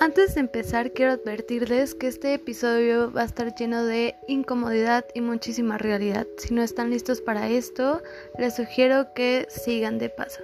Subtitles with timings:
[0.00, 5.20] Antes de empezar, quiero advertirles que este episodio va a estar lleno de incomodidad y
[5.20, 6.24] muchísima realidad.
[6.36, 8.00] Si no están listos para esto,
[8.38, 10.40] les sugiero que sigan de paso.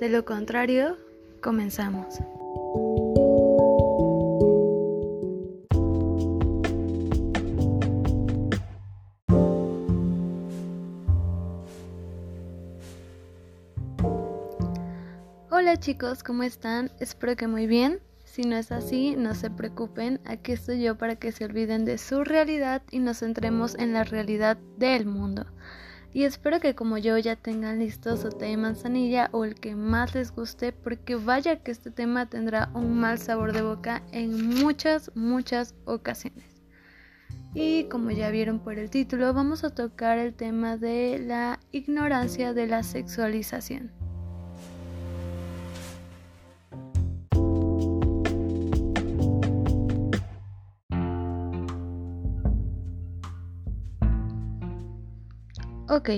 [0.00, 0.96] De lo contrario,
[1.42, 2.20] comenzamos.
[15.50, 16.90] Hola chicos, ¿cómo están?
[16.98, 18.00] Espero que muy bien.
[18.34, 21.98] Si no es así, no se preocupen, aquí estoy yo para que se olviden de
[21.98, 25.46] su realidad y nos centremos en la realidad del mundo.
[26.12, 29.76] Y espero que como yo ya tengan listo su té de manzanilla o el que
[29.76, 34.48] más les guste, porque vaya que este tema tendrá un mal sabor de boca en
[34.48, 36.60] muchas, muchas ocasiones.
[37.54, 42.52] Y como ya vieron por el título, vamos a tocar el tema de la ignorancia
[42.52, 44.03] de la sexualización.
[55.96, 56.10] Ok,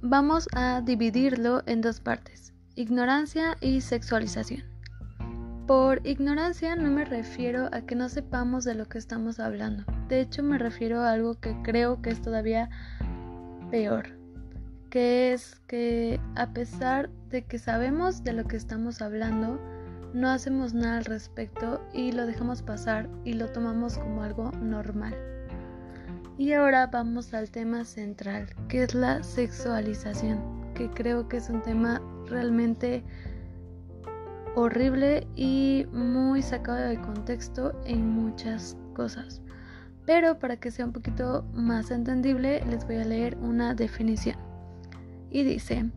[0.00, 4.62] vamos a dividirlo en dos partes, ignorancia y sexualización.
[5.66, 10.20] Por ignorancia no me refiero a que no sepamos de lo que estamos hablando, de
[10.20, 12.70] hecho me refiero a algo que creo que es todavía
[13.72, 14.06] peor,
[14.88, 19.58] que es que a pesar de que sabemos de lo que estamos hablando,
[20.12, 25.33] no hacemos nada al respecto y lo dejamos pasar y lo tomamos como algo normal.
[26.36, 30.40] Y ahora vamos al tema central, que es la sexualización,
[30.74, 33.04] que creo que es un tema realmente
[34.56, 39.42] horrible y muy sacado de contexto en muchas cosas.
[40.06, 44.36] Pero para que sea un poquito más entendible, les voy a leer una definición.
[45.30, 45.88] Y dice,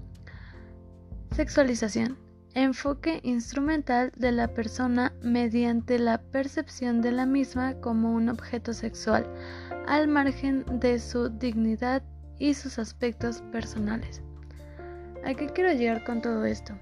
[1.31, 2.26] sexualización
[2.63, 9.27] enfoque instrumental de la persona mediante la percepción de la misma como un objeto sexual,
[9.85, 12.01] al margen de su dignidad
[12.39, 14.23] y sus aspectos personales.
[15.23, 16.73] ¿A qué quiero llegar con todo esto?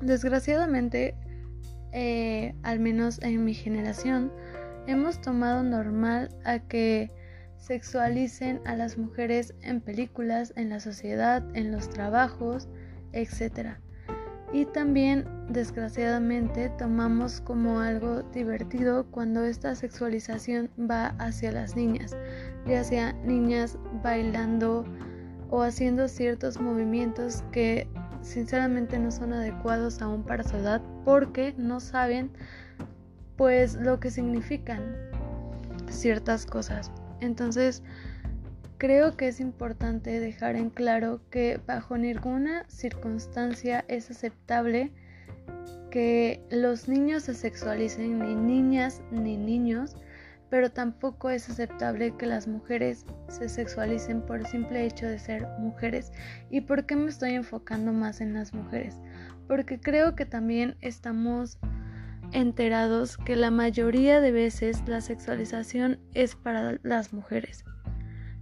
[0.00, 1.14] Desgraciadamente,
[1.92, 4.32] eh, al menos en mi generación,
[4.86, 7.10] hemos tomado normal a que
[7.58, 12.66] sexualicen a las mujeres en películas, en la sociedad, en los trabajos,
[13.12, 13.76] etc
[14.52, 22.16] y también desgraciadamente tomamos como algo divertido cuando esta sexualización va hacia las niñas,
[22.66, 24.84] ya sea niñas bailando
[25.50, 27.88] o haciendo ciertos movimientos que
[28.22, 32.30] sinceramente no son adecuados aún para su edad porque no saben
[33.36, 34.96] pues lo que significan
[35.88, 36.90] ciertas cosas.
[37.20, 37.82] Entonces,
[38.78, 44.92] Creo que es importante dejar en claro que bajo ninguna circunstancia es aceptable
[45.90, 49.96] que los niños se sexualicen, ni niñas ni niños,
[50.50, 55.46] pero tampoco es aceptable que las mujeres se sexualicen por el simple hecho de ser
[55.58, 56.12] mujeres.
[56.50, 59.00] ¿Y por qué me estoy enfocando más en las mujeres?
[59.48, 61.58] Porque creo que también estamos
[62.32, 67.64] enterados que la mayoría de veces la sexualización es para las mujeres.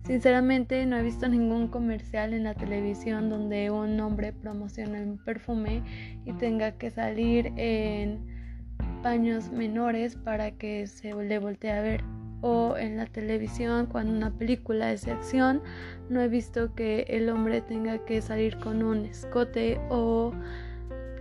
[0.05, 5.83] Sinceramente no he visto ningún comercial en la televisión donde un hombre promociona un perfume
[6.27, 8.21] y tenga que salir en
[9.03, 12.05] paños menores para que se le voltee a ver.
[12.43, 15.63] O en la televisión cuando una película es de acción
[16.11, 20.35] no he visto que el hombre tenga que salir con un escote o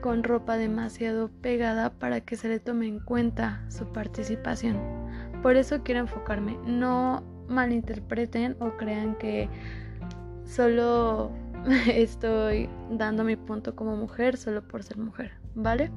[0.02, 4.78] con ropa demasiado pegada para que se le tome en cuenta su participación.
[5.42, 9.50] Por eso quiero enfocarme no malinterpreten o crean que
[10.46, 11.32] solo
[11.88, 15.92] estoy dando mi punto como mujer solo por ser mujer, ¿vale?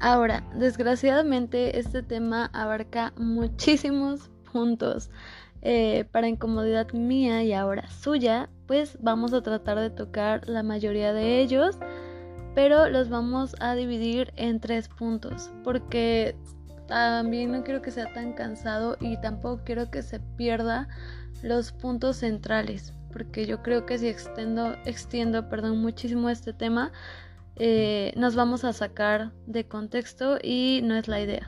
[0.00, 5.10] Ahora, desgraciadamente este tema abarca muchísimos puntos.
[5.60, 11.12] Eh, para incomodidad mía y ahora suya, pues vamos a tratar de tocar la mayoría
[11.12, 11.78] de ellos,
[12.54, 16.36] pero los vamos a dividir en tres puntos, porque
[16.88, 20.88] también no quiero que sea tan cansado y tampoco quiero que se pierda
[21.42, 26.90] los puntos centrales, porque yo creo que si extiendo, extiendo perdón, muchísimo este tema,
[27.56, 31.46] eh, nos vamos a sacar de contexto y no es la idea.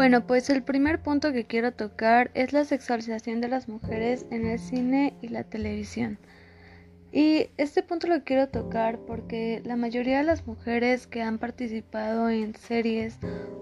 [0.00, 4.46] Bueno, pues el primer punto que quiero tocar es la sexualización de las mujeres en
[4.46, 6.16] el cine y la televisión.
[7.12, 12.30] Y este punto lo quiero tocar porque la mayoría de las mujeres que han participado
[12.30, 13.18] en series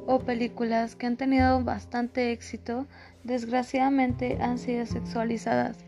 [0.06, 2.86] o películas que han tenido bastante éxito,
[3.24, 5.78] desgraciadamente han sido sexualizadas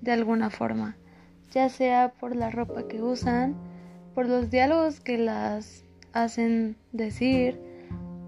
[0.00, 0.96] de alguna forma,
[1.50, 3.56] ya sea por la ropa que usan,
[4.14, 7.67] por los diálogos que las hacen decir,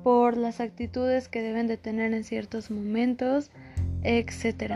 [0.02, 3.50] por las actitudes que deben de tener en ciertos momentos,
[4.02, 4.74] etc.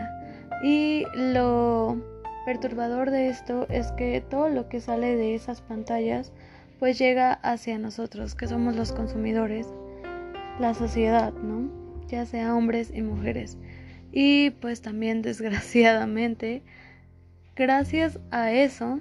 [0.63, 1.97] Y lo
[2.45, 6.31] perturbador de esto es que todo lo que sale de esas pantallas
[6.79, 9.67] pues llega hacia nosotros, que somos los consumidores,
[10.59, 11.69] la sociedad, ¿no?
[12.07, 13.57] Ya sea hombres y mujeres.
[14.11, 16.63] Y pues también desgraciadamente,
[17.55, 18.99] gracias a eso,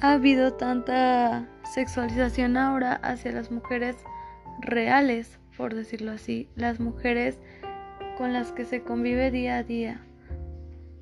[0.00, 3.96] ha habido tanta sexualización ahora hacia las mujeres
[4.60, 7.38] reales, por decirlo así, las mujeres
[8.16, 10.00] con las que se convive día a día,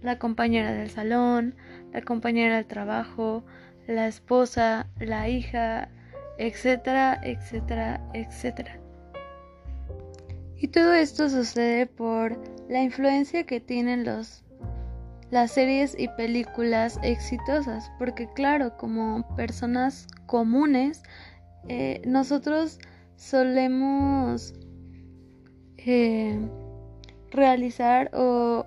[0.02, 1.54] la compañera del salón,
[1.92, 3.44] la compañera del trabajo,
[3.86, 5.88] la esposa, la hija,
[6.38, 8.78] etcétera, etcétera, etcétera.
[10.58, 12.38] Y todo esto sucede por
[12.68, 14.42] la influencia que tienen los
[15.30, 21.02] las series y películas exitosas, porque claro, como personas comunes,
[21.68, 22.78] eh, nosotros
[23.16, 24.54] solemos
[25.78, 26.38] eh,
[27.30, 28.64] realizar o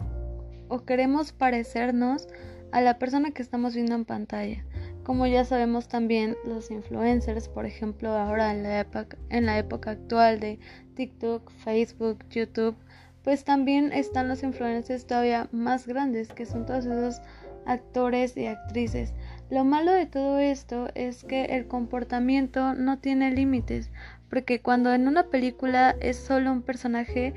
[0.69, 2.27] o queremos parecernos
[2.71, 4.63] a la persona que estamos viendo en pantalla.
[5.03, 9.91] Como ya sabemos también los influencers, por ejemplo, ahora en la época, en la época
[9.91, 10.59] actual de
[10.93, 12.75] TikTok, Facebook, YouTube,
[13.23, 17.21] pues también están los influencers todavía más grandes, que son todos esos
[17.65, 19.13] actores y actrices.
[19.49, 23.91] Lo malo de todo esto es que el comportamiento no tiene límites,
[24.29, 27.33] porque cuando en una película es solo un personaje,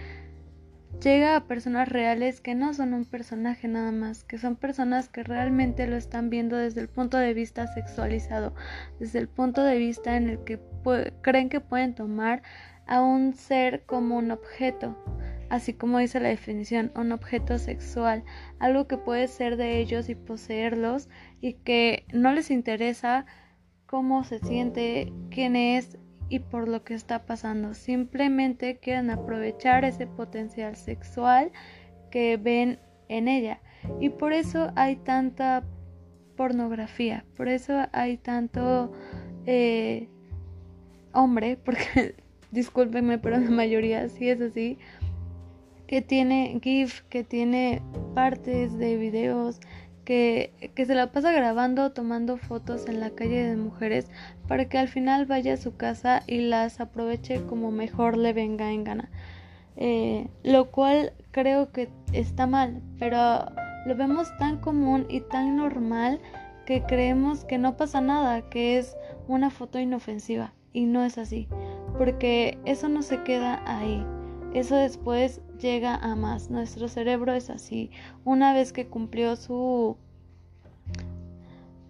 [1.03, 5.23] llega a personas reales que no son un personaje nada más, que son personas que
[5.23, 8.55] realmente lo están viendo desde el punto de vista sexualizado,
[9.01, 10.61] desde el punto de vista en el que
[11.23, 12.43] creen que pueden tomar
[12.87, 14.97] a un ser como un objeto,
[15.49, 18.25] así como dice la definición, un objeto sexual,
[18.59, 21.09] algo que puede ser de ellos y poseerlos
[21.41, 23.27] y que no les interesa
[23.87, 25.99] cómo se siente, quién es,
[26.33, 27.75] y por lo que está pasando.
[27.75, 31.53] Simplemente quieren aprovechar ese potencial sexual
[32.11, 32.79] que ven
[33.11, 33.61] en ella.
[34.01, 35.63] Y por eso hay tanta
[36.35, 38.91] pornografía, por eso hay tanto
[39.45, 40.09] eh,
[41.13, 42.15] hombre, porque
[42.51, 44.79] discúlpenme, pero la mayoría sí es así,
[45.87, 47.83] que tiene GIF, que tiene
[48.15, 49.61] partes de videos
[50.05, 54.11] que, se la pasa grabando, tomando fotos en la calle de mujeres
[54.49, 58.71] para que al final vaya a su casa y las aproveche como mejor le venga
[58.73, 59.11] en gana.
[59.77, 63.47] Eh, lo cual creo que está mal, pero
[63.87, 66.21] lo vemos tan común y tan normal
[66.67, 68.97] que creemos que no pasa nada, que es
[69.29, 71.49] una foto inofensiva y no es así,
[71.99, 74.05] porque eso no se queda ahí.
[74.55, 76.51] Eso después llega a más.
[76.51, 77.91] Nuestro cerebro es así.
[78.25, 79.97] Una vez que cumplió su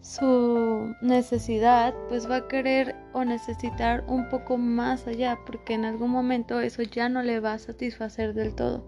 [0.03, 6.11] su necesidad, pues va a querer o necesitar un poco más allá, porque en algún
[6.11, 8.85] momento eso ya no le va a satisfacer del todo.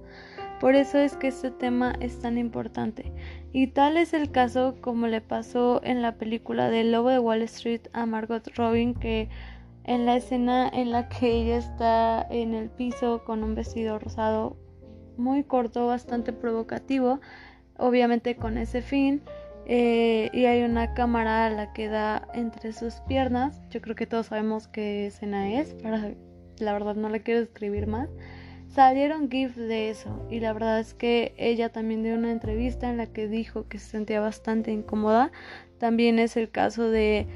[0.61, 3.13] Por eso es que este tema es tan importante.
[3.53, 7.43] Y tal es el caso como le pasó en la película de Lobo de Wall
[7.43, 9.29] Street a Margot Robin, que
[9.85, 14.57] en la escena en la que ella está en el piso con un vestido rosado
[15.17, 17.21] muy corto, bastante provocativo,
[17.77, 19.23] obviamente con ese fin.
[19.67, 23.63] Eh, y hay una cámara a la que da entre sus piernas.
[23.71, 26.13] Yo creo que todos sabemos qué escena es, para
[26.59, 28.09] la verdad no la quiero escribir más.
[28.69, 32.97] Salieron GIFs de eso y la verdad es que ella también dio una entrevista en
[32.97, 35.31] la que dijo que se sentía bastante incómoda.
[35.79, 37.27] También es el caso de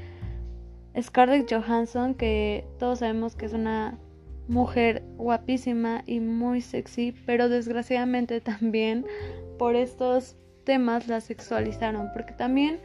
[1.01, 3.97] Scarlett Johansson, que todos sabemos que es una
[4.49, 9.05] mujer guapísima y muy sexy, pero desgraciadamente también
[9.57, 12.79] por estos temas la sexualizaron, porque también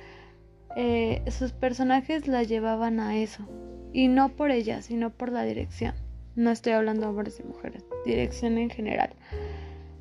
[0.77, 3.49] eh, sus personajes la llevaban a eso,
[3.93, 5.95] y no por ella, sino por la dirección.
[6.37, 9.11] No estoy hablando de hombres y mujeres, dirección en general.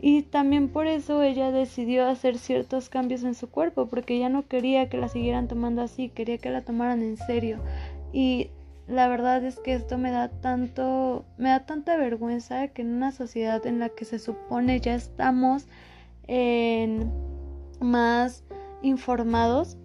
[0.02, 4.48] Y también por eso ella decidió hacer ciertos cambios en su cuerpo, porque ella no
[4.48, 7.60] quería que la siguieran tomando así, quería que la tomaran en serio.
[8.12, 8.50] Y
[8.88, 13.12] la verdad es que esto me da tanto, me da tanta vergüenza que en una
[13.12, 15.68] sociedad en la que se supone ya estamos
[16.28, 17.12] en
[17.80, 18.44] más
[18.82, 19.78] informados,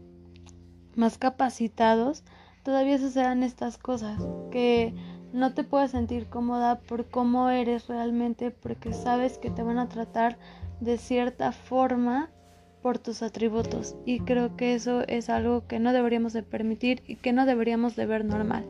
[0.97, 2.25] más capacitados,
[2.65, 4.95] todavía sucedan estas cosas, que
[5.33, 9.89] no te puedes sentir cómoda por cómo eres realmente, porque sabes que te van a
[9.89, 10.39] tratar
[10.81, 12.31] de cierta forma
[12.83, 17.17] por tus atributos y creo que eso es algo que no deberíamos de permitir y
[17.17, 18.65] que no deberíamos de ver normal.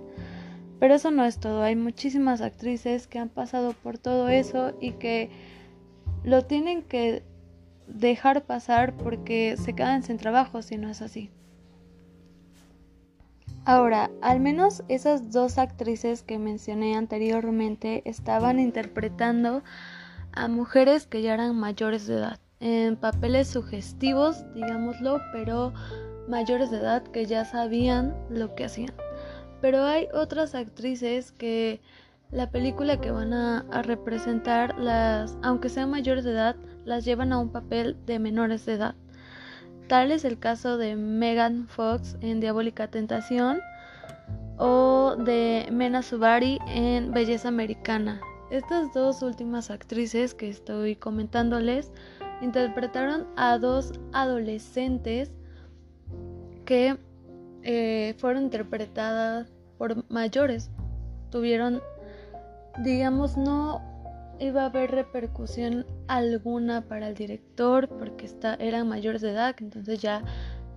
[0.79, 4.93] Pero eso no es todo, hay muchísimas actrices que han pasado por todo eso y
[4.93, 5.31] que
[6.25, 7.25] lo tienen que
[7.89, 11.31] dejar pasar porque se quedan sin trabajo si no es así.
[13.65, 19.63] Ahora, al menos esas dos actrices que mencioné anteriormente estaban interpretando
[20.33, 25.75] a mujeres que ya eran mayores de edad, en papeles sugestivos, digámoslo, pero
[26.29, 28.93] mayores de edad que ya sabían lo que hacían.
[29.61, 31.81] Pero hay otras actrices que
[32.31, 37.39] la película que van a, representar, las, aunque sean mayores de edad, las llevan a
[37.39, 38.95] un papel de menores de edad.
[39.89, 43.61] Tal es el caso de Megan Fox en Diabólica Tentación
[44.59, 48.21] o de Mena Subari en Belleza Americana.
[48.51, 51.93] Estas dos últimas actrices que estoy comentándoles
[52.43, 55.31] interpretaron a dos adolescentes
[56.65, 56.99] que
[57.71, 60.71] eh, fueron interpretadas por mayores.
[61.31, 61.83] Tuvieron,
[62.83, 63.83] digamos, no
[64.41, 70.01] iba a haber repercusión alguna para el director porque está, eran mayores de edad, entonces
[70.01, 70.25] ya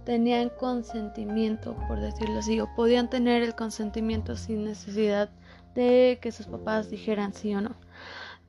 [0.03, 5.29] tenían consentimiento, por decirlo así, o podían tener el consentimiento sin necesidad
[5.73, 7.77] de que sus papás dijeran sí o no.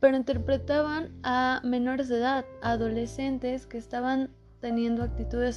[0.00, 4.30] Pero interpretaban a menores de edad, adolescentes que estaban
[4.60, 5.54] teniendo actitudes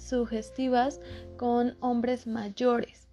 [0.00, 1.00] sugestivas
[1.36, 3.08] con hombres mayores.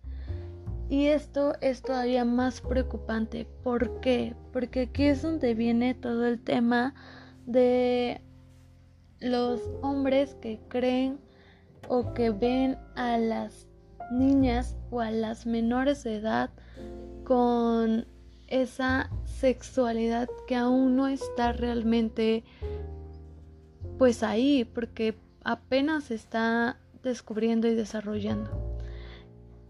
[0.89, 3.47] Y esto es todavía más preocupante.
[3.63, 4.35] ¿Por qué?
[4.53, 6.93] Porque aquí es donde viene todo el tema
[7.45, 8.21] de
[9.19, 11.19] los hombres que creen
[11.87, 13.67] o que ven a las
[14.11, 16.51] niñas o a las menores de edad
[17.23, 18.07] con
[18.47, 22.43] esa sexualidad que aún no está realmente
[23.97, 25.15] pues ahí porque
[25.45, 28.77] apenas se está descubriendo y desarrollando.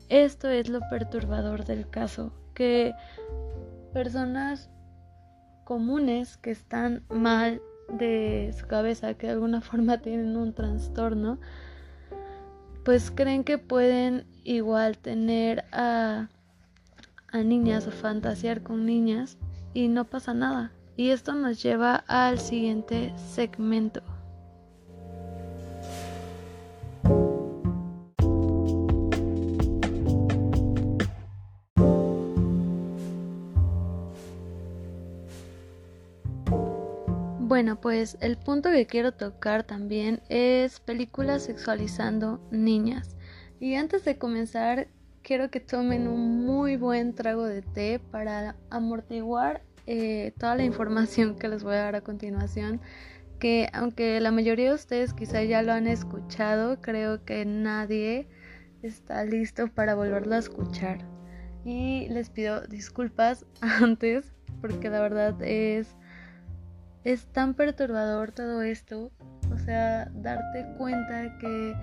[0.10, 2.94] Esto es lo perturbador del caso, que
[3.94, 4.72] personas
[5.64, 11.38] comunes que están mal de su cabeza, que de alguna forma tienen un trastorno,
[12.84, 16.30] pues creen que pueden igual tener a
[17.36, 19.38] a niñas o fantasear con niñas
[19.74, 20.72] y no pasa nada.
[20.96, 24.02] Y esto nos lleva al siguiente segmento.
[37.56, 43.16] Bueno, pues el punto que quiero tocar también es películas sexualizando niñas.
[43.62, 44.90] Y antes de comenzar,
[45.22, 51.38] quiero que tomen un muy buen trago de té para amortiguar eh, toda la información
[51.38, 52.82] que les voy a dar a continuación.
[53.40, 58.28] Que aunque la mayoría de ustedes quizá ya lo han escuchado, creo que nadie
[58.84, 61.06] está listo para volverlo a escuchar.
[61.64, 65.96] Y les pido disculpas antes porque la verdad es,
[67.06, 69.12] es tan perturbador todo esto.
[69.54, 71.74] O sea, darte cuenta que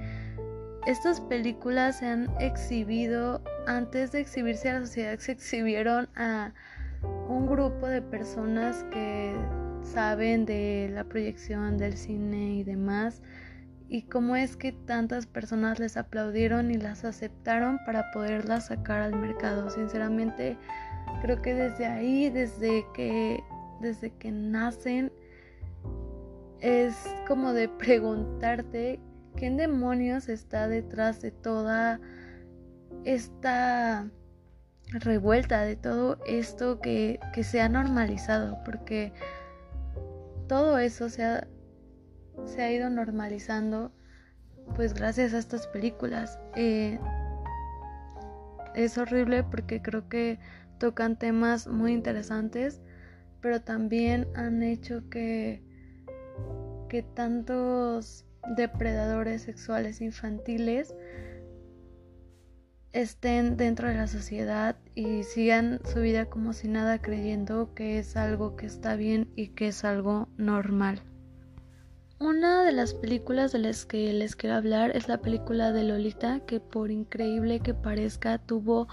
[0.86, 6.52] estas películas se han exhibido, antes de exhibirse a la sociedad, se exhibieron a
[7.28, 9.34] un grupo de personas que
[9.84, 13.22] saben de la proyección del cine y demás,
[13.88, 19.14] y cómo es que tantas personas les aplaudieron y las aceptaron para poderlas sacar al
[19.14, 19.68] mercado.
[19.70, 20.56] Sinceramente,
[21.20, 23.44] creo que desde ahí, desde que,
[23.82, 25.12] desde que nacen,
[26.60, 26.94] es
[27.26, 29.00] como de preguntarte
[29.36, 32.00] ¿Quién demonios está detrás de toda
[33.04, 34.08] esta
[34.88, 38.58] revuelta, de todo esto que, se ha normalizado?
[38.64, 39.12] Porque
[40.48, 41.48] todo eso se ha,
[42.44, 43.92] se ha ido normalizando
[44.76, 46.38] pues gracias a estas películas.
[46.54, 47.00] Eh,
[48.74, 50.38] es horrible porque creo que
[50.78, 52.82] tocan temas muy interesantes,
[53.42, 55.62] pero también han hecho que,
[56.88, 58.25] que tantos
[58.56, 60.94] depredadores sexuales infantiles
[62.92, 68.16] estén dentro de la sociedad y sigan su vida como si nada creyendo que es
[68.16, 71.02] algo que está bien y que es algo normal.
[72.20, 76.40] Una de las películas de las que les quiero hablar es la película de Lolita
[76.46, 78.87] que por increíble que parezca tuvo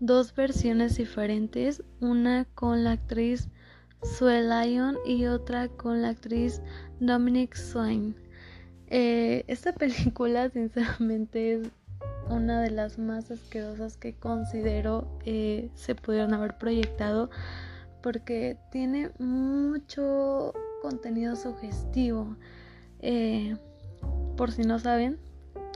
[0.00, 3.48] dos versiones diferentes, una con la actriz
[4.06, 6.62] Sue Lyon y otra con la actriz
[7.00, 8.14] Dominic Swain.
[8.86, 11.68] Eh, esta película sinceramente es
[12.30, 17.30] una de las más asquerosas que considero eh, se pudieron haber proyectado
[18.02, 22.36] porque tiene mucho contenido sugestivo.
[23.00, 23.56] Eh,
[24.36, 25.18] por si no saben,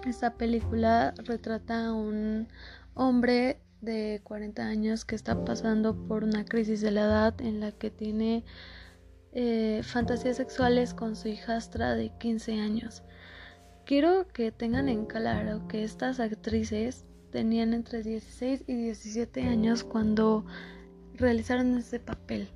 [0.07, 2.49] esta película retrata a un
[2.95, 7.73] hombre de 40 años que está pasando por una crisis de la edad en la
[7.73, 8.45] que tiene
[9.33, 13.03] eh, fantasías sexuales con su hijastra de 15 años.
[13.87, 20.45] Quiero que tengan en claro que estas actrices tenían entre 16 y 17 años cuando
[21.15, 22.49] realizaron este papel.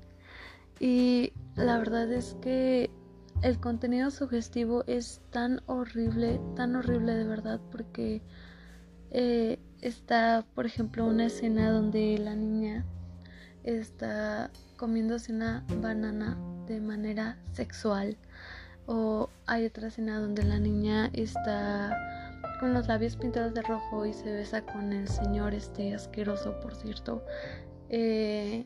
[0.79, 2.89] Y la verdad es que
[3.41, 8.21] el contenido sugestivo es tan horrible, tan horrible de verdad, porque
[9.11, 12.85] eh, está, por ejemplo, una escena donde la niña
[13.63, 16.37] está comiéndose una banana
[16.67, 18.17] de manera sexual.
[18.87, 21.95] O hay otra escena donde la niña está
[22.59, 26.75] con los labios pintados de rojo y se besa con el señor este asqueroso, por
[26.75, 27.23] cierto.
[27.89, 28.65] Eh,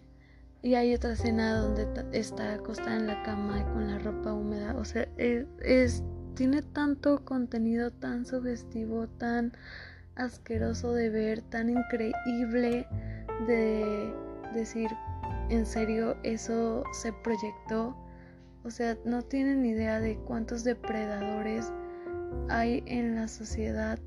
[0.62, 4.76] y hay otra escena donde está acostada en la cama con la ropa húmeda.
[4.78, 6.04] O sea, es,
[6.36, 9.54] tiene tanto contenido tan sugestivo, tan
[10.20, 12.86] asqueroso de ver, tan increíble
[13.48, 14.14] de
[14.54, 14.90] decir,
[15.50, 17.96] en serio, eso se proyectó.
[18.64, 21.72] O sea, no tienen idea de cuántos depredadores
[22.50, 23.98] hay en la sociedad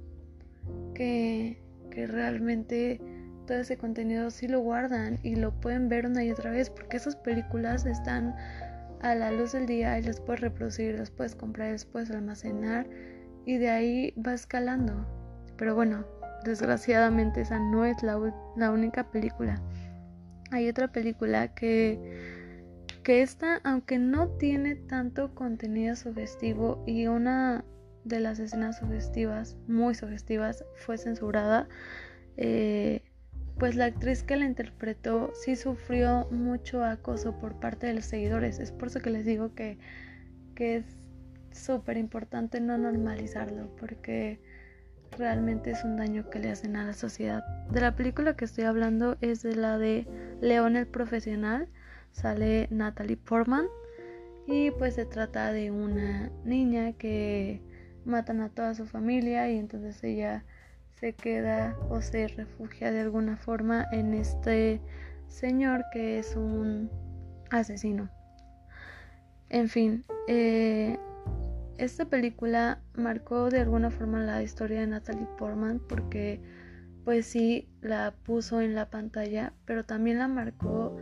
[0.95, 3.01] que, que realmente
[3.47, 6.97] todo ese contenido sí lo guardan y lo pueden ver una y otra vez porque
[6.97, 8.37] esas películas están
[9.01, 12.89] a la luz del día y las puedes reproducir, las puedes comprar, las puedes almacenar
[13.45, 15.22] y de ahí va escalando.
[15.63, 16.05] Pero bueno,
[16.43, 19.63] desgraciadamente esa no es la, única película.
[20.51, 22.01] Hay otra película que,
[23.05, 27.65] que esta, aunque no tiene tanto contenido sugestivo y una
[28.03, 31.69] de las escenas sugestivas, muy sugestivas, fue censurada,
[32.37, 33.03] eh,
[33.57, 38.59] pues la actriz que la interpretó sí sufrió mucho acoso por parte de los seguidores.
[38.59, 39.79] Es por eso que les digo que,
[40.57, 40.87] que es
[41.53, 44.41] súper importante no normalizarlo, porque
[45.19, 47.45] realmente es un daño que le hacen a la sociedad.
[47.71, 50.07] De la película que estoy hablando es de la de
[50.41, 51.69] León el Profesional,
[52.13, 53.67] sale Natalie Portman
[54.47, 57.63] y pues se trata de una niña que
[58.05, 60.45] matan a toda su familia y entonces ella
[60.95, 64.81] se queda o se refugia de alguna forma en este
[65.29, 66.91] señor que es un
[67.51, 68.11] asesino.
[69.49, 70.99] En fin, eh,
[71.85, 76.41] esta película marcó de alguna forma la historia de Natalie Portman porque
[77.05, 80.97] pues sí la puso en la pantalla, pero también la marcó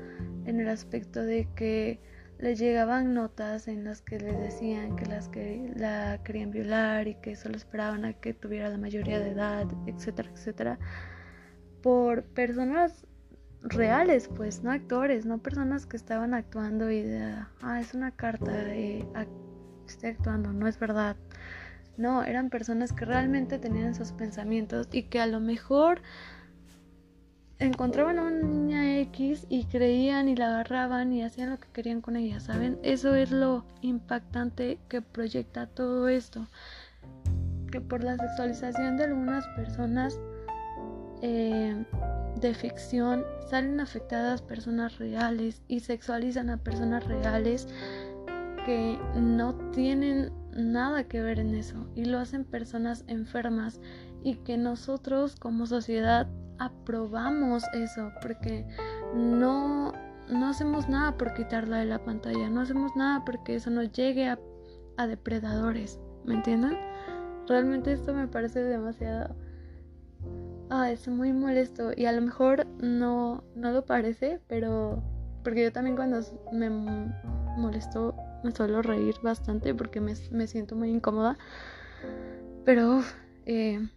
[0.46, 2.00] en el aspecto de que
[2.38, 7.16] le llegaban notas en las que le decían que las que la querían violar y
[7.16, 10.78] que solo esperaban a que tuviera la mayoría de edad, etcétera, etcétera,
[11.82, 13.06] por personas
[13.62, 18.74] reales, pues, no actores, no personas que estaban actuando y de, ah, es una carta,
[18.74, 19.06] eh,
[19.90, 21.16] estoy actuando, no es verdad.
[21.96, 26.00] No, eran personas que realmente tenían esos pensamientos y que a lo mejor
[27.60, 32.00] encontraban a una niña X y creían y la agarraban y hacían lo que querían
[32.00, 32.78] con ella, ¿saben?
[32.82, 36.48] Eso es lo impactante que proyecta todo esto.
[37.70, 40.18] Que por la sexualización de algunas personas
[41.20, 41.84] eh,
[42.40, 47.68] de ficción salen afectadas personas reales y sexualizan a personas reales
[48.64, 53.80] que no tienen nada que ver en eso y lo hacen personas enfermas
[54.22, 58.66] y que nosotros como sociedad aprobamos eso porque
[59.14, 59.92] no,
[60.28, 64.28] no hacemos nada por quitarla de la pantalla, no hacemos nada porque eso no llegue
[64.28, 64.38] a,
[64.96, 66.76] a depredadores, ¿me entienden?
[67.48, 69.34] Realmente esto me parece demasiado...
[70.72, 75.02] Ah, es muy molesto y a lo mejor no, no lo parece, pero
[75.42, 76.20] porque yo también cuando
[76.52, 81.36] me molesto me suelo reír bastante porque me, me siento muy incómoda.
[82.64, 83.02] Pero,
[83.46, 83.88] eh,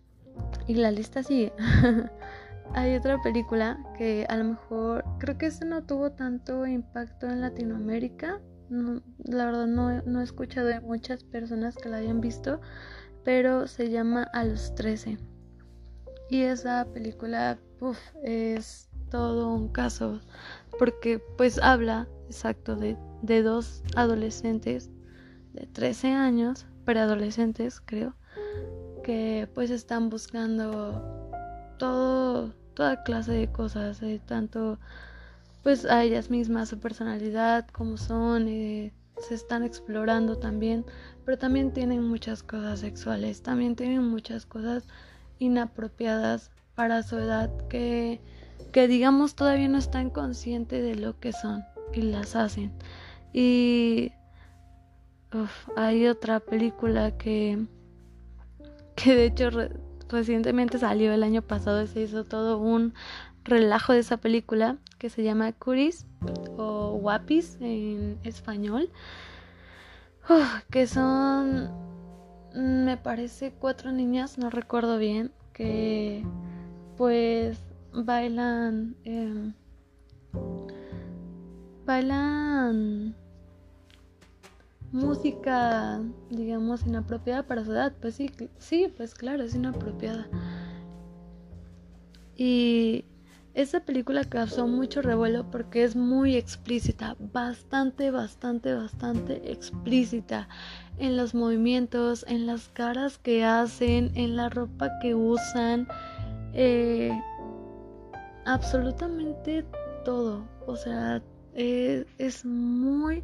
[0.68, 1.54] y la lista sigue.
[2.74, 7.42] Hay otra película que a lo mejor creo que esta no tuvo tanto impacto en
[7.42, 8.42] Latinoamérica.
[8.70, 12.62] la verdad no, no, he escuchado de muchas personas que la hayan visto,
[13.24, 15.18] pero se llama A los 13.
[16.30, 20.20] Y esa película uf, es todo un caso
[20.80, 24.90] porque pues habla exacto de, de dos adolescentes
[25.54, 28.16] de 13 años, preadolescentes creo,
[29.04, 31.30] que pues están buscando
[31.78, 34.80] todo, toda clase de cosas, eh, tanto
[35.62, 40.86] pues a ellas mismas, su personalidad, como son, eh, se están explorando también,
[41.24, 44.88] pero también tienen muchas cosas sexuales, también tienen muchas cosas
[45.38, 48.20] inapropiadas para su edad que,
[48.74, 52.74] que digamos todavía no están conscientes de lo que son y las hacen.
[53.32, 54.12] Y
[55.78, 57.66] hay otra película que
[58.96, 59.50] que de hecho
[60.10, 62.94] recientemente salió el año pasado se hizo todo un
[63.44, 66.06] relajo de esa película que se llama Curis
[66.58, 68.90] o Wapis en español,
[70.70, 71.70] que son,
[72.56, 76.24] me parece, cuatro niñas, no recuerdo bien, que
[76.96, 77.60] pues
[77.94, 79.54] bailan, em,
[81.86, 83.16] bailan
[84.92, 87.94] música, digamos, inapropiada para su edad.
[88.02, 90.28] Pues sí, sí, pues claro, es inapropiada.
[92.36, 93.06] Y
[93.54, 100.48] esa película causó mucho revuelo porque es muy explícita, bastante, bastante, bastante explícita
[100.98, 105.88] en los movimientos, en las caras que hacen, en la ropa que usan,
[106.54, 107.12] eh,
[108.46, 109.66] absolutamente
[110.06, 110.48] todo.
[110.66, 111.22] O sea,
[111.54, 113.24] eh, es muy,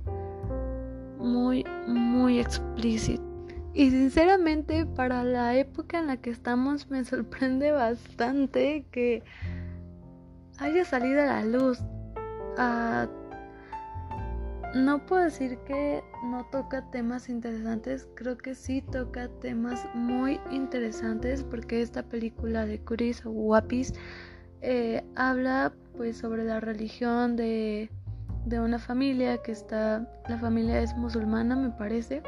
[1.17, 3.23] muy, muy explícito.
[3.73, 9.23] Y sinceramente para la época en la que estamos me sorprende bastante que
[10.57, 11.79] haya salido a la luz.
[12.57, 13.07] Ah,
[14.75, 21.43] no puedo decir que no toca temas interesantes, creo que sí toca temas muy interesantes
[21.43, 23.93] porque esta película de Curis o Wapis
[24.61, 27.89] eh, habla pues sobre la religión de
[28.45, 32.23] de una familia que está, la familia es musulmana me parece,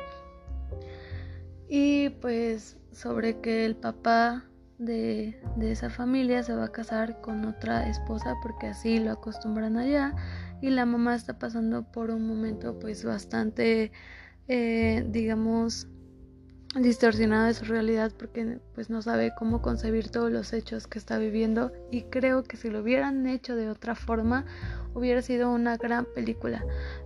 [1.68, 4.46] y pues sobre que el papá
[4.78, 9.78] de, de, esa familia se va a casar con otra esposa porque así lo acostumbran
[9.78, 10.16] allá.
[10.62, 13.92] Y la mamá está pasando por un momento pues bastante
[14.48, 15.88] eh, digamos
[16.76, 21.18] distorsionado de su realidad porque pues no sabe cómo concebir todos los hechos que está
[21.18, 21.72] viviendo.
[21.92, 24.46] Y creo que si lo hubieran hecho de otra forma
[24.94, 26.64] hubiera sido una gran película.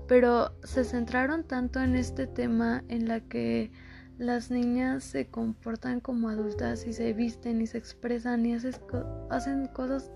[0.07, 3.71] Pero se centraron tanto en este tema en la que
[4.17, 10.11] las niñas se comportan como adultas y se visten y se expresan y hacen cosas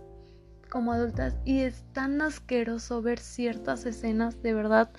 [0.69, 4.91] como adultas y es tan asqueroso ver ciertas escenas de verdad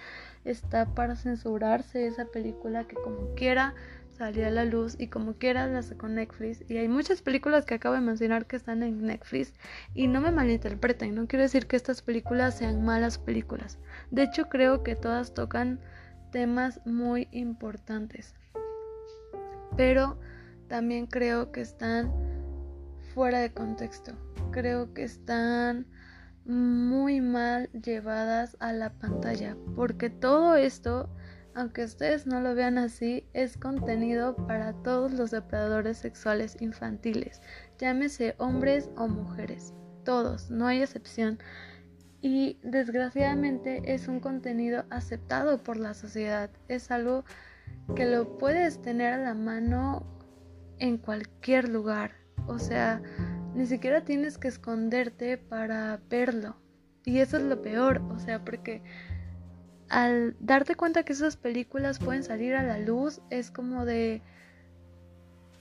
[0.44, 3.74] está para censurarse esa película que como quiera
[4.20, 7.76] salió a la luz y como quiera la sacó Netflix y hay muchas películas que
[7.76, 9.54] acabo de mencionar que están en Netflix
[9.94, 13.78] y no me malinterpreten, no quiero decir que estas películas sean malas películas.
[14.11, 15.80] De hecho creo que todas tocan
[16.33, 18.35] temas muy importantes.
[19.78, 20.20] Pero
[20.68, 22.12] también creo que están
[23.14, 24.12] fuera de contexto.
[24.50, 25.87] Creo que están
[26.44, 31.09] muy mal llevadas a la pantalla porque todo esto
[31.54, 37.42] aunque ustedes no lo vean así, es contenido para todos los depredadores sexuales infantiles,
[37.78, 41.38] llámese hombres o mujeres, todos, no hay excepción.
[42.22, 47.24] Y desgraciadamente es un contenido aceptado por la sociedad, es algo
[47.94, 50.04] que lo puedes tener a la mano
[50.78, 52.12] en cualquier lugar,
[52.46, 53.02] o sea,
[53.54, 56.56] ni siquiera tienes que esconderte para verlo.
[57.04, 58.82] Y eso es lo peor, o sea, porque
[59.90, 64.22] al darte cuenta que esas películas pueden salir a la luz, es como de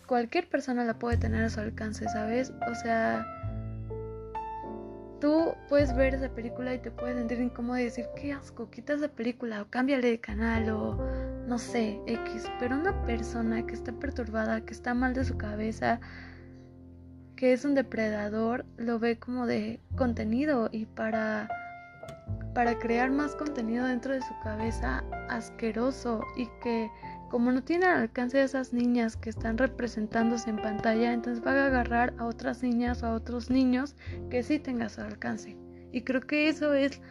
[0.07, 2.53] cualquier persona la puede tener a su alcance, ¿sabes?
[2.71, 3.25] O sea,
[5.19, 8.93] tú puedes ver esa película y te puedes sentir incómodo y decir, qué asco, quita
[8.93, 10.95] esa película o cámbiale de canal o
[11.47, 12.51] no sé, X.
[12.59, 15.99] Pero una persona que está perturbada, que está mal de su cabeza,
[17.35, 21.49] que es un depredador, lo ve como de contenido y para
[22.53, 26.89] para crear más contenido dentro de su cabeza asqueroso y que
[27.29, 31.51] como no tiene al alcance de esas niñas que están representándose en pantalla, entonces va
[31.51, 33.95] a agarrar a otras niñas o a otros niños
[34.29, 35.55] que sí tenga su alcance.
[35.91, 37.01] Y creo que eso es,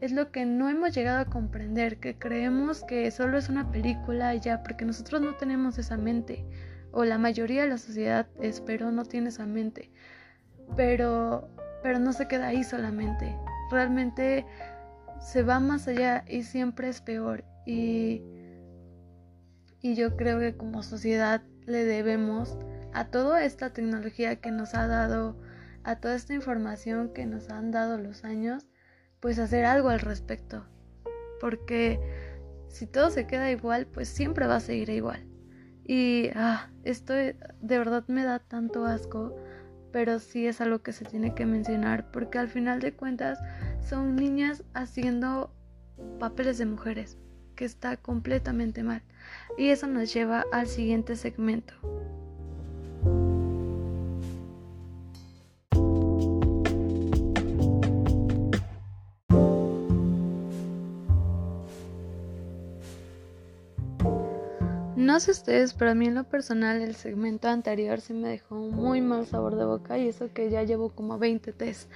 [0.00, 4.34] es lo que no hemos llegado a comprender, que creemos que solo es una película
[4.34, 6.44] y ya, porque nosotros no tenemos esa mente,
[6.90, 9.90] o la mayoría de la sociedad, espero, no tiene esa mente.
[10.76, 11.48] Pero,
[11.82, 13.36] pero no se queda ahí solamente.
[13.70, 14.46] Realmente
[15.20, 17.44] se va más allá y siempre es peor.
[17.66, 18.22] Y,
[19.82, 22.56] y yo creo que como sociedad le debemos
[22.92, 25.36] a toda esta tecnología que nos ha dado,
[25.84, 28.66] a toda esta información que nos han dado los años,
[29.20, 30.64] pues hacer algo al respecto.
[31.40, 32.00] Porque
[32.68, 35.24] si todo se queda igual, pues siempre va a seguir igual.
[35.84, 39.34] Y ah, esto de verdad me da tanto asco
[39.98, 43.40] pero sí es algo que se tiene que mencionar porque al final de cuentas
[43.80, 45.52] son niñas haciendo
[46.20, 47.18] papeles de mujeres,
[47.56, 49.02] que está completamente mal.
[49.56, 51.74] Y eso nos lleva al siguiente segmento.
[65.08, 68.56] No sé ustedes, pero a mí en lo personal el segmento anterior sí me dejó
[68.56, 71.90] muy mal sabor de boca y eso que ya llevo como 20 test.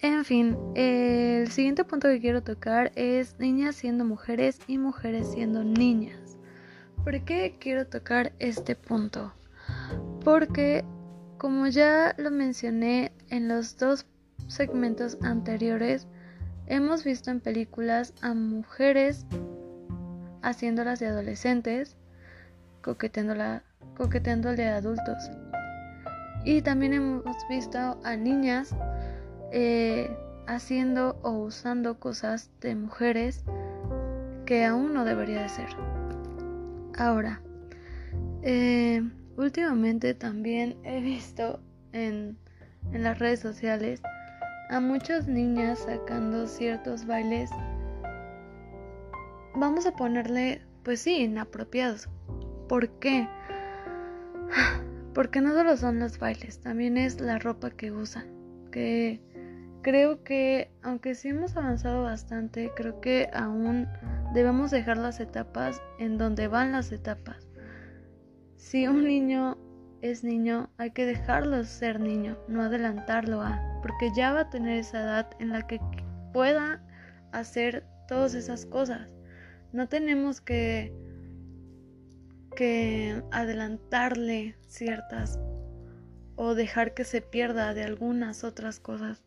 [0.00, 5.62] En fin, el siguiente punto que quiero tocar es niñas siendo mujeres y mujeres siendo
[5.62, 6.38] niñas.
[7.04, 9.34] ¿Por qué quiero tocar este punto?
[10.24, 10.86] Porque
[11.36, 14.06] como ya lo mencioné en los dos
[14.48, 16.06] segmentos anteriores,
[16.66, 19.26] hemos visto en películas a mujeres
[20.40, 21.94] haciéndolas de adolescentes,
[22.86, 23.62] coqueteándola,
[23.98, 25.30] coqueteando de adultos.
[26.46, 28.74] Y también hemos visto a niñas
[29.52, 33.44] eh, haciendo o usando cosas de mujeres
[34.46, 35.68] que aún no debería de ser.
[36.96, 37.42] Ahora,
[38.40, 39.02] eh,
[39.36, 41.60] Últimamente también he visto
[41.92, 42.38] en,
[42.92, 44.00] en las redes sociales
[44.70, 47.50] a muchas niñas sacando ciertos bailes,
[49.54, 52.08] vamos a ponerle, pues sí, inapropiados.
[52.68, 53.28] ¿Por qué?
[55.14, 58.26] Porque no solo son los bailes, también es la ropa que usan.
[58.70, 59.20] Que
[59.82, 63.86] creo que, aunque sí hemos avanzado bastante, creo que aún
[64.34, 67.48] debemos dejar las etapas en donde van las etapas.
[68.56, 69.56] Si un niño
[70.02, 74.78] es niño, hay que dejarlo ser niño, no adelantarlo a, porque ya va a tener
[74.78, 75.80] esa edad en la que
[76.32, 76.82] pueda
[77.32, 79.14] hacer todas esas cosas.
[79.72, 80.92] No tenemos que
[82.56, 85.38] que adelantarle ciertas
[86.34, 89.22] o dejar que se pierda de algunas otras cosas.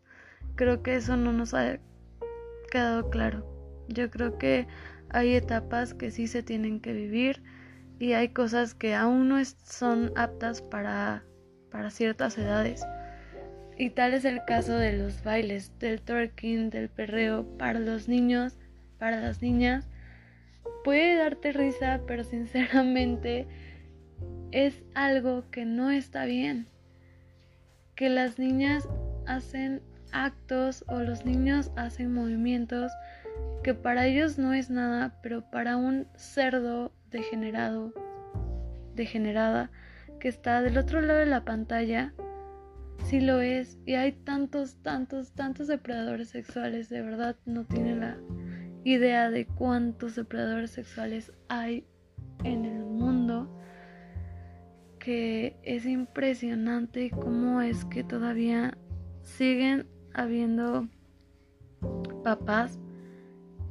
[0.56, 1.80] Creo que eso no nos ha
[2.70, 3.46] quedado claro.
[3.88, 4.68] Yo creo que
[5.10, 7.42] hay etapas que sí se tienen que vivir
[7.98, 11.24] y hay cosas que aún no son aptas para,
[11.72, 12.86] para ciertas edades.
[13.78, 18.58] Y tal es el caso de los bailes, del twerking, del perreo para los niños,
[18.98, 19.88] para las niñas.
[20.84, 23.48] Puede darte risa, pero sinceramente
[24.52, 26.68] es algo que no está bien.
[27.96, 28.88] Que las niñas
[29.28, 32.92] hacen actos o los niños hacen movimientos
[33.64, 37.94] que para ellos no es nada, pero para un cerdo degenerado,
[38.96, 39.70] degenerada,
[40.20, 42.14] que está del otro lado de la pantalla,
[43.06, 43.78] sí lo es.
[43.86, 48.18] Y hay tantos, tantos, tantos depredadores sexuales, de verdad no tiene la
[48.94, 51.86] idea de cuántos depredadores sexuales hay
[52.44, 53.50] en el mundo
[55.00, 58.78] que es impresionante cómo es que todavía
[59.22, 60.88] siguen habiendo
[62.24, 62.80] papás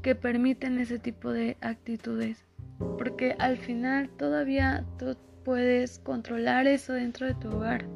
[0.02, 2.46] que permiten ese tipo de actitudes.
[2.96, 7.86] Porque al final todavía tú puedes controlar eso dentro de tu hogar.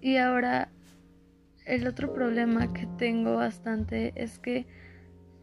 [0.00, 0.70] Y ahora
[1.66, 4.66] el otro problema que tengo bastante es que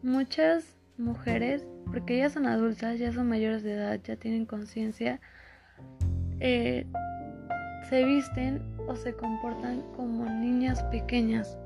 [0.04, 5.20] muchas mujeres, porque ya son adultas, ya son mayores de edad, ya tienen conciencia,
[6.40, 6.86] eh,
[7.88, 11.56] se visten o se comportan como niñas pequeñas,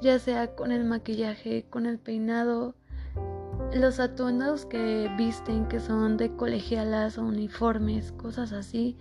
[0.00, 2.74] ya sea con el maquillaje, con el peinado,
[3.74, 8.96] los atuendos que visten, que son de colegialas o uniformes, cosas así,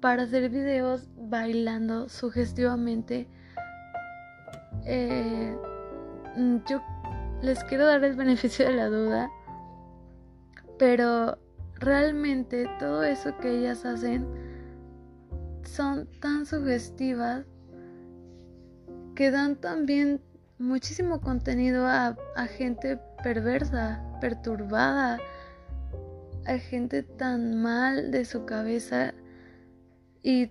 [0.00, 3.28] para hacer videos bailando sugestivamente.
[4.86, 5.54] Eh,
[6.66, 6.80] yo
[7.42, 9.30] les quiero dar el beneficio de la duda,
[10.78, 11.38] pero
[11.74, 14.26] realmente todo eso que ellas hacen
[15.64, 17.44] son tan sugestivas
[19.14, 20.20] que dan también
[20.58, 22.16] muchísimo contenido a,
[22.58, 25.18] gente perversa, perturbada,
[26.46, 29.14] a gente tan mal de su cabeza
[30.22, 30.50] y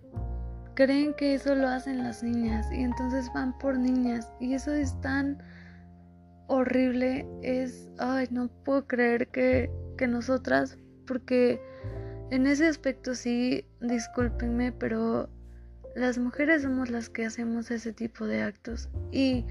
[0.74, 5.00] creen que eso lo hacen las niñas y entonces van por niñas y eso es
[5.02, 5.42] tan
[6.50, 11.62] horrible, es, ay, no puedo creer que, que nosotras, porque
[12.32, 15.30] en ese aspecto sí, discúlpenme, pero
[15.96, 19.46] las mujeres somos las que hacemos ese tipo de actos y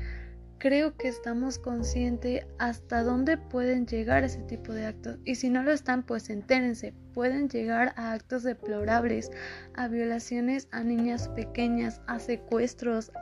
[0.59, 5.19] creo que estamos conscientes hasta dónde pueden llegar ese tipo de actos.
[5.25, 6.95] Y si no lo están, pues entérense.
[7.15, 9.31] Pueden llegar a actos deplorables,
[9.75, 13.13] a violaciones a niñas pequeñas, a secuestros,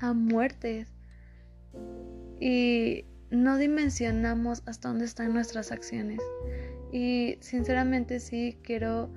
[0.00, 0.92] a muertes.
[2.40, 6.20] Y no dimensionamos hasta dónde están nuestras acciones.
[6.92, 9.12] Y sinceramente sí quiero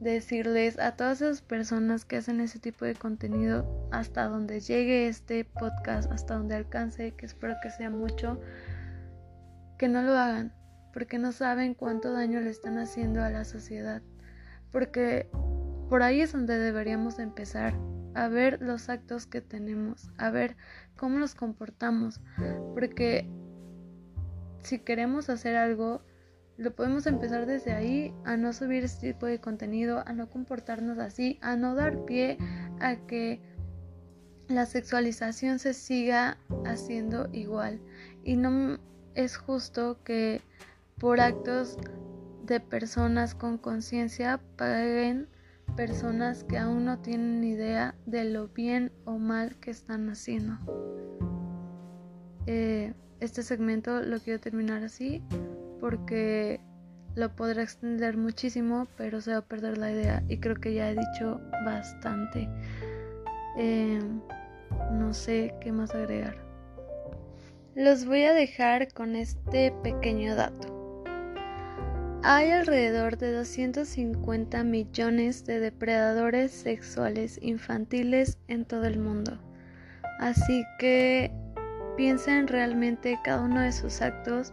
[0.00, 5.44] decirles a todas esas personas que hacen ese tipo de contenido hasta donde llegue este
[5.44, 8.40] podcast, hasta donde alcance, que espero que sea mucho,
[9.76, 10.52] que no lo hagan,
[10.92, 14.02] porque no saben cuánto daño le están haciendo a la sociedad,
[14.70, 15.28] porque
[15.88, 17.74] por ahí es donde deberíamos empezar
[18.14, 20.56] a ver los actos que tenemos, a ver
[20.98, 22.20] cómo nos comportamos,
[22.74, 23.26] porque
[24.60, 26.02] si queremos hacer algo,
[26.58, 30.98] lo podemos empezar desde ahí a no subir este tipo de contenido, a no comportarnos
[30.98, 32.36] así, a no dar pie
[32.80, 33.40] a que
[34.48, 37.80] la sexualización se siga haciendo igual.
[38.24, 38.78] Y no
[39.14, 40.42] es justo que
[40.98, 41.78] por actos
[42.44, 45.28] de personas con conciencia paguen
[45.76, 50.58] personas que aún no tienen idea de lo bien o mal que están haciendo.
[52.46, 55.22] Eh, este segmento lo quiero terminar así
[55.80, 56.60] porque
[57.14, 60.90] lo podrá extender muchísimo, pero se va a perder la idea y creo que ya
[60.90, 62.48] he dicho bastante.
[63.56, 64.00] Eh,
[64.92, 66.36] no sé qué más agregar.
[67.74, 70.77] Los voy a dejar con este pequeño dato.
[72.24, 79.38] Hay alrededor de 250 millones de depredadores sexuales infantiles en todo el mundo.
[80.18, 81.30] Así que
[81.96, 84.52] piensen realmente cada uno de sus actos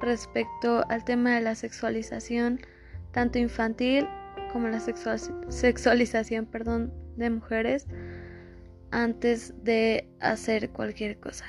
[0.00, 2.60] respecto al tema de la sexualización,
[3.12, 4.08] tanto infantil
[4.52, 7.86] como la sexualización perdón, de mujeres,
[8.90, 11.44] antes de hacer cualquier cosa.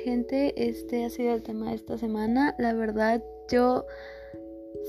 [0.00, 2.54] Gente, este ha sido el tema de esta semana.
[2.58, 3.86] La verdad, yo